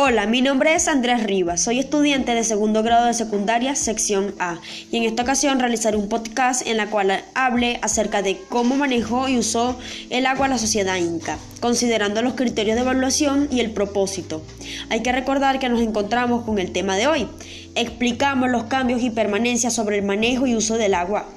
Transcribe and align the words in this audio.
Hola, 0.00 0.28
mi 0.28 0.42
nombre 0.42 0.76
es 0.76 0.86
Andrés 0.86 1.24
Rivas, 1.24 1.60
soy 1.60 1.80
estudiante 1.80 2.32
de 2.32 2.44
segundo 2.44 2.84
grado 2.84 3.06
de 3.06 3.14
secundaria, 3.14 3.74
sección 3.74 4.32
A, 4.38 4.60
y 4.92 4.96
en 4.96 5.02
esta 5.02 5.24
ocasión 5.24 5.58
realizaré 5.58 5.96
un 5.96 6.08
podcast 6.08 6.64
en 6.64 6.76
la 6.76 6.88
cual 6.88 7.24
hable 7.34 7.80
acerca 7.82 8.22
de 8.22 8.38
cómo 8.48 8.76
manejó 8.76 9.28
y 9.28 9.38
usó 9.38 9.76
el 10.10 10.26
agua 10.26 10.46
la 10.46 10.58
sociedad 10.58 10.94
inca, 10.98 11.36
considerando 11.60 12.22
los 12.22 12.34
criterios 12.34 12.76
de 12.76 12.82
evaluación 12.82 13.48
y 13.50 13.58
el 13.58 13.72
propósito. 13.72 14.40
Hay 14.88 15.02
que 15.02 15.10
recordar 15.10 15.58
que 15.58 15.68
nos 15.68 15.80
encontramos 15.80 16.44
con 16.44 16.60
el 16.60 16.70
tema 16.70 16.96
de 16.96 17.08
hoy. 17.08 17.26
Explicamos 17.74 18.50
los 18.50 18.66
cambios 18.66 19.02
y 19.02 19.10
permanencias 19.10 19.74
sobre 19.74 19.98
el 19.98 20.04
manejo 20.04 20.46
y 20.46 20.54
uso 20.54 20.78
del 20.78 20.94
agua. 20.94 21.28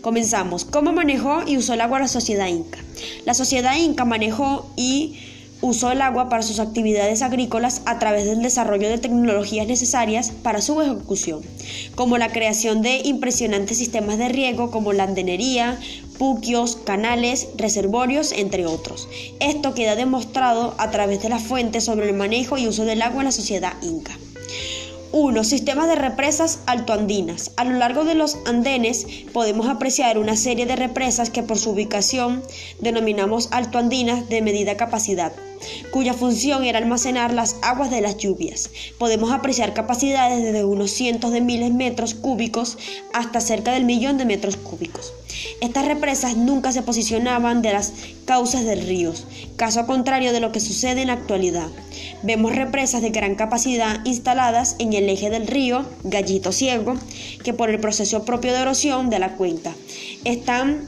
Comenzamos. 0.00 0.64
¿Cómo 0.64 0.92
manejó 0.92 1.44
y 1.46 1.56
usó 1.56 1.74
el 1.74 1.80
agua 1.80 2.00
la 2.00 2.08
sociedad 2.08 2.48
inca? 2.48 2.80
La 3.24 3.34
sociedad 3.34 3.76
inca 3.76 4.04
manejó 4.04 4.68
y 4.76 5.16
usó 5.62 5.90
el 5.92 6.02
agua 6.02 6.28
para 6.28 6.42
sus 6.42 6.60
actividades 6.60 7.22
agrícolas 7.22 7.82
a 7.84 7.98
través 7.98 8.24
del 8.24 8.42
desarrollo 8.42 8.88
de 8.88 8.98
tecnologías 8.98 9.66
necesarias 9.66 10.32
para 10.42 10.62
su 10.62 10.80
ejecución, 10.80 11.42
como 11.94 12.18
la 12.18 12.32
creación 12.32 12.82
de 12.82 13.00
impresionantes 13.04 13.78
sistemas 13.78 14.18
de 14.18 14.28
riego 14.28 14.70
como 14.70 14.92
la 14.92 15.04
andenería, 15.04 15.78
puquios, 16.18 16.76
canales, 16.76 17.48
reservorios, 17.56 18.32
entre 18.32 18.66
otros. 18.66 19.08
Esto 19.40 19.74
queda 19.74 19.96
demostrado 19.96 20.74
a 20.78 20.90
través 20.90 21.22
de 21.22 21.30
las 21.30 21.42
fuentes 21.42 21.84
sobre 21.84 22.08
el 22.08 22.14
manejo 22.14 22.58
y 22.58 22.68
uso 22.68 22.84
del 22.84 23.02
agua 23.02 23.20
en 23.20 23.26
la 23.26 23.32
sociedad 23.32 23.74
inca. 23.82 24.19
1. 25.12 25.44
Sistemas 25.44 25.88
de 25.88 25.96
represas 25.96 26.60
altoandinas. 26.66 27.50
A 27.56 27.64
lo 27.64 27.76
largo 27.78 28.04
de 28.04 28.14
los 28.14 28.38
andenes 28.46 29.06
podemos 29.32 29.68
apreciar 29.68 30.18
una 30.18 30.36
serie 30.36 30.66
de 30.66 30.76
represas 30.76 31.30
que 31.30 31.42
por 31.42 31.58
su 31.58 31.70
ubicación 31.70 32.42
denominamos 32.80 33.48
altoandinas 33.50 34.28
de 34.28 34.42
medida 34.42 34.76
capacidad 34.76 35.32
cuya 35.90 36.14
función 36.14 36.64
era 36.64 36.78
almacenar 36.78 37.34
las 37.34 37.56
aguas 37.62 37.90
de 37.90 38.00
las 38.00 38.16
lluvias. 38.16 38.70
Podemos 38.98 39.30
apreciar 39.30 39.74
capacidades 39.74 40.42
desde 40.42 40.64
unos 40.64 40.90
cientos 40.90 41.32
de 41.32 41.40
miles 41.40 41.68
de 41.68 41.74
metros 41.74 42.14
cúbicos 42.14 42.78
hasta 43.12 43.40
cerca 43.40 43.72
del 43.72 43.84
millón 43.84 44.18
de 44.18 44.24
metros 44.24 44.56
cúbicos. 44.56 45.12
Estas 45.60 45.86
represas 45.86 46.36
nunca 46.36 46.72
se 46.72 46.82
posicionaban 46.82 47.62
de 47.62 47.72
las 47.72 47.92
causas 48.24 48.64
de 48.64 48.76
ríos, 48.76 49.26
caso 49.56 49.86
contrario 49.86 50.32
de 50.32 50.40
lo 50.40 50.52
que 50.52 50.60
sucede 50.60 51.02
en 51.02 51.08
la 51.08 51.14
actualidad. 51.14 51.68
Vemos 52.22 52.54
represas 52.54 53.02
de 53.02 53.10
gran 53.10 53.34
capacidad 53.34 54.04
instaladas 54.04 54.76
en 54.78 54.92
el 54.92 55.08
eje 55.08 55.30
del 55.30 55.46
río 55.46 55.84
Gallito 56.04 56.52
Ciego, 56.52 56.94
que 57.44 57.54
por 57.54 57.70
el 57.70 57.80
proceso 57.80 58.24
propio 58.24 58.52
de 58.52 58.60
erosión 58.60 59.10
de 59.10 59.18
la 59.18 59.36
cuenca 59.36 59.74
están 60.24 60.86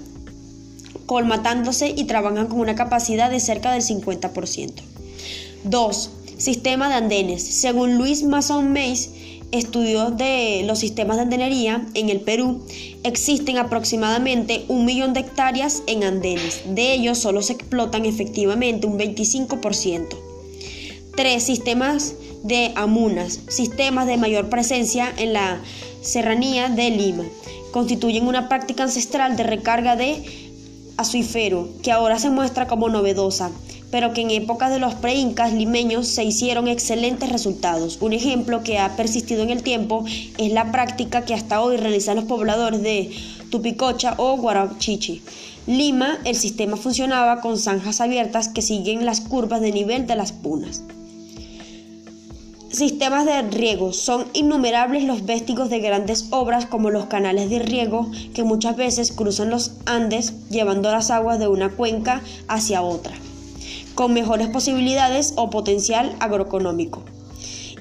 colmatándose 1.06 1.92
y 1.94 2.04
trabajan 2.04 2.46
con 2.46 2.60
una 2.60 2.74
capacidad 2.74 3.30
de 3.30 3.40
cerca 3.40 3.72
del 3.72 3.82
50%. 3.82 4.72
2. 5.64 6.10
Sistema 6.42 6.88
de 6.88 6.96
andenes. 6.96 7.40
Según 7.44 7.98
Luis 7.98 8.24
Mason 8.24 8.72
Mays, 8.72 9.10
estudio 9.52 10.10
de 10.10 10.64
los 10.66 10.80
sistemas 10.80 11.16
de 11.16 11.22
andenería 11.22 11.86
en 11.94 12.08
el 12.08 12.18
Perú, 12.18 12.66
existen 13.04 13.58
aproximadamente 13.58 14.64
un 14.66 14.84
millón 14.84 15.12
de 15.12 15.20
hectáreas 15.20 15.84
en 15.86 16.02
andenes. 16.02 16.62
De 16.66 16.94
ellos 16.94 17.18
solo 17.18 17.42
se 17.42 17.52
explotan 17.52 18.06
efectivamente 18.06 18.88
un 18.88 18.98
25%. 18.98 20.08
3. 21.14 21.40
Sistemas 21.40 22.14
de 22.42 22.72
amunas, 22.74 23.38
sistemas 23.46 24.08
de 24.08 24.16
mayor 24.16 24.48
presencia 24.48 25.14
en 25.18 25.34
la 25.34 25.60
serranía 26.00 26.70
de 26.70 26.90
Lima. 26.90 27.24
Constituyen 27.70 28.26
una 28.26 28.48
práctica 28.48 28.82
ancestral 28.82 29.36
de 29.36 29.44
recarga 29.44 29.94
de 29.94 30.24
azuifero, 30.96 31.68
que 31.84 31.92
ahora 31.92 32.18
se 32.18 32.30
muestra 32.30 32.66
como 32.66 32.88
novedosa, 32.88 33.52
pero 33.92 34.14
que 34.14 34.22
en 34.22 34.30
épocas 34.30 34.70
de 34.70 34.78
los 34.78 34.94
preincas 34.94 35.52
limeños 35.52 36.08
se 36.08 36.24
hicieron 36.24 36.66
excelentes 36.66 37.28
resultados. 37.28 37.98
Un 38.00 38.14
ejemplo 38.14 38.62
que 38.64 38.78
ha 38.78 38.96
persistido 38.96 39.42
en 39.42 39.50
el 39.50 39.62
tiempo 39.62 40.04
es 40.38 40.50
la 40.50 40.72
práctica 40.72 41.26
que 41.26 41.34
hasta 41.34 41.60
hoy 41.60 41.76
realizan 41.76 42.16
los 42.16 42.24
pobladores 42.24 42.82
de 42.82 43.10
Tupicocha 43.50 44.14
o 44.16 44.38
Guarachichi. 44.38 45.22
Lima, 45.66 46.18
el 46.24 46.36
sistema 46.36 46.78
funcionaba 46.78 47.42
con 47.42 47.58
zanjas 47.58 48.00
abiertas 48.00 48.48
que 48.48 48.62
siguen 48.62 49.04
las 49.04 49.20
curvas 49.20 49.60
de 49.60 49.72
nivel 49.72 50.06
de 50.06 50.16
las 50.16 50.32
punas. 50.32 50.82
Sistemas 52.70 53.26
de 53.26 53.42
riego. 53.42 53.92
Son 53.92 54.24
innumerables 54.32 55.04
los 55.04 55.26
vestigios 55.26 55.68
de 55.68 55.80
grandes 55.80 56.28
obras 56.30 56.64
como 56.64 56.88
los 56.88 57.04
canales 57.04 57.50
de 57.50 57.58
riego 57.58 58.10
que 58.32 58.42
muchas 58.42 58.78
veces 58.78 59.12
cruzan 59.12 59.50
los 59.50 59.72
Andes 59.84 60.48
llevando 60.48 60.90
las 60.90 61.10
aguas 61.10 61.38
de 61.38 61.48
una 61.48 61.68
cuenca 61.68 62.22
hacia 62.48 62.80
otra, 62.80 63.12
con 63.94 64.12
mejores 64.12 64.48
posibilidades 64.48 65.34
o 65.36 65.50
potencial 65.50 66.14
agroeconómico. 66.20 67.02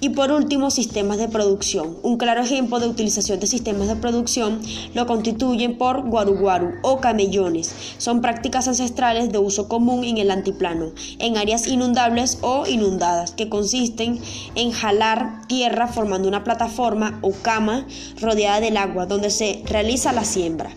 Y 0.03 0.09
por 0.09 0.31
último, 0.31 0.71
sistemas 0.71 1.19
de 1.19 1.27
producción. 1.27 1.95
Un 2.01 2.17
claro 2.17 2.41
ejemplo 2.41 2.79
de 2.79 2.87
utilización 2.87 3.39
de 3.39 3.45
sistemas 3.45 3.87
de 3.87 3.95
producción 3.95 4.59
lo 4.95 5.05
constituyen 5.05 5.77
por 5.77 6.09
guaruguaru 6.09 6.71
o 6.81 6.99
camellones. 6.99 7.71
Son 7.99 8.19
prácticas 8.19 8.67
ancestrales 8.67 9.31
de 9.31 9.37
uso 9.37 9.69
común 9.69 10.03
en 10.03 10.17
el 10.17 10.31
antiplano, 10.31 10.91
en 11.19 11.37
áreas 11.37 11.67
inundables 11.67 12.39
o 12.41 12.65
inundadas, 12.65 13.33
que 13.33 13.47
consisten 13.47 14.19
en 14.55 14.71
jalar 14.71 15.45
tierra 15.47 15.87
formando 15.87 16.27
una 16.27 16.43
plataforma 16.43 17.19
o 17.21 17.31
cama 17.31 17.85
rodeada 18.19 18.59
del 18.59 18.77
agua 18.77 19.05
donde 19.05 19.29
se 19.29 19.61
realiza 19.65 20.13
la 20.13 20.25
siembra. 20.25 20.71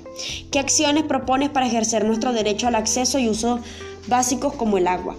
¿Qué 0.51 0.59
acciones 0.59 1.05
propones 1.05 1.49
para 1.49 1.67
ejercer 1.67 2.05
nuestro 2.05 2.35
derecho 2.35 2.69
al 2.69 2.75
acceso 2.75 3.19
y 3.19 3.31
uso 3.31 3.59
básicos 4.07 4.55
como 4.55 4.79
el 4.79 4.87
agua? 4.87 5.17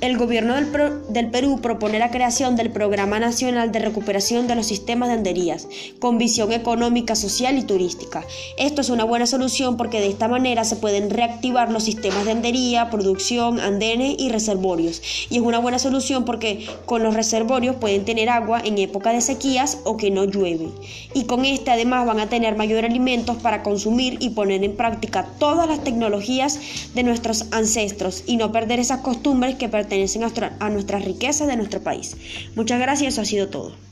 El 0.00 0.16
gobierno 0.16 0.54
del, 0.54 1.30
Perú 1.30 1.58
propone 1.60 1.98
la 1.98 2.12
creación 2.12 2.54
del 2.54 2.70
Programa 2.70 3.18
Nacional 3.18 3.72
de 3.72 3.80
Recuperación 3.80 4.46
de 4.46 4.54
los 4.54 4.66
Sistemas 4.66 5.08
de 5.08 5.14
Anderías, 5.14 5.66
con 5.98 6.18
visión 6.18 6.52
económica, 6.52 7.16
social 7.16 7.58
y 7.58 7.64
turística. 7.64 8.24
Esto 8.58 8.80
es 8.80 8.90
una 8.90 9.02
buena 9.02 9.26
solución 9.26 9.76
porque 9.76 9.98
de 9.98 10.06
esta 10.06 10.28
manera 10.28 10.62
se 10.62 10.76
pueden 10.76 11.10
reactivar 11.10 11.72
los 11.72 11.82
sistemas 11.82 12.26
de 12.26 12.30
andería, 12.30 12.90
producción, 12.90 13.58
andenes 13.58 14.14
y 14.20 14.28
reservorios. 14.28 15.02
Y 15.30 15.38
es 15.38 15.42
una 15.42 15.58
buena 15.58 15.80
solución 15.80 16.24
porque 16.24 16.64
con 16.86 17.02
los 17.02 17.14
reservorios 17.14 17.74
pueden 17.74 18.04
tener 18.04 18.28
agua 18.28 18.62
en 18.64 18.78
época 18.78 19.12
de 19.12 19.20
sequías 19.20 19.78
o 19.82 19.96
que 19.96 20.12
no 20.12 20.26
llueve. 20.26 20.68
Y 21.12 21.24
con 21.24 21.44
este 21.44 21.72
además 21.72 22.06
van 22.06 22.20
a 22.20 22.28
tener 22.28 22.54
mayor 22.54 22.84
alimentos 22.84 23.38
para 23.38 23.64
consumir 23.64 24.18
y 24.20 24.30
poner 24.30 24.62
en 24.62 24.76
práctica 24.76 25.26
todas 25.40 25.66
las 25.66 25.82
tecnologías 25.82 26.60
de 26.94 27.02
nuestros 27.02 27.46
ancestros 27.50 28.22
y 28.28 28.36
no 28.36 28.52
perder 28.52 28.78
esas 28.78 29.00
costumbres 29.00 29.56
que 29.56 29.68
pertenecen 29.68 30.22
a, 30.22 30.70
nuestras 30.70 31.04
riquezas 31.04 31.48
de 31.48 31.56
nuestro 31.56 31.80
país. 31.80 32.16
Muchas 32.54 32.78
gracias, 32.78 33.14
eso 33.14 33.22
ha 33.22 33.24
sido 33.24 33.48
todo. 33.48 33.87